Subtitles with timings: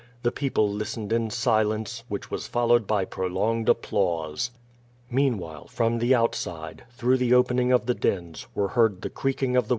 [0.23, 4.49] The people listened in silence, which was followed by prolonged applause.
[5.11, 9.67] Meanwhile, from the outside, through the opening of the dens, were heard the creaking of
[9.67, 9.69] the.